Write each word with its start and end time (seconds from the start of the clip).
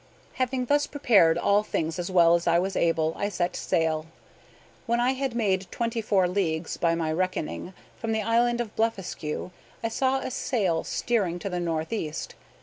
Having 0.41 0.65
thus 0.65 0.87
prepared 0.87 1.37
all 1.37 1.61
things 1.61 1.99
as 1.99 2.09
well 2.09 2.33
as 2.33 2.47
I 2.47 2.57
was 2.57 2.75
able, 2.75 3.13
I 3.15 3.29
set 3.29 3.55
sail. 3.55 4.07
When 4.87 4.99
I 4.99 5.11
had 5.11 5.35
made 5.35 5.67
twenty 5.69 6.01
four 6.01 6.27
leagues, 6.27 6.75
by 6.75 6.95
my 6.95 7.11
reckoning, 7.11 7.75
from 7.99 8.11
the 8.11 8.23
island 8.23 8.59
of 8.61 8.75
Blefuscu, 8.75 9.51
I 9.83 9.89
saw 9.89 10.17
a 10.17 10.31
sail 10.31 10.83
steering 10.83 11.37
to 11.37 11.49
the 11.49 11.59
northeast. 11.59 12.33